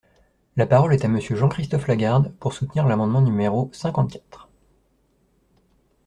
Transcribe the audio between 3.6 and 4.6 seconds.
cinquante-quatre.